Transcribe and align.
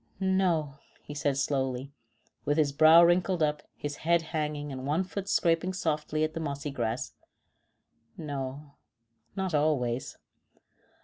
"No," 0.19 0.79
he 1.03 1.13
said 1.13 1.37
slowly, 1.37 1.91
with 2.43 2.57
his 2.57 2.71
brow 2.71 3.03
wrinkled 3.03 3.43
up, 3.43 3.61
his 3.75 3.97
head 3.97 4.23
hanging 4.33 4.71
and 4.71 4.87
one 4.87 5.03
foot 5.03 5.29
scraping 5.29 5.73
softly 5.73 6.23
at 6.23 6.33
the 6.33 6.39
mossy 6.39 6.71
grass. 6.71 7.13
"No, 8.17 8.77
not 9.35 9.53
always." 9.53 10.17